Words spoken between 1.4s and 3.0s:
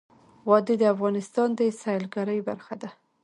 د سیلګرۍ برخه ده.